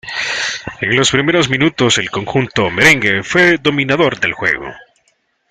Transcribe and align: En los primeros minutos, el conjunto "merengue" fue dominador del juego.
En 0.79 0.95
los 0.95 1.11
primeros 1.11 1.47
minutos, 1.47 1.99
el 1.99 2.09
conjunto 2.09 2.71
"merengue" 2.71 3.21
fue 3.21 3.59
dominador 3.59 4.19
del 4.19 4.33
juego. 4.33 4.73